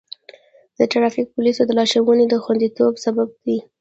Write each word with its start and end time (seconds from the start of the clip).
د 0.77 0.79
ټرافیک 0.91 1.27
پولیسو 1.35 1.67
لارښوونې 1.77 2.25
د 2.29 2.33
خوندیتوب 2.43 2.93
سبب 3.05 3.29
دی. 3.45 3.57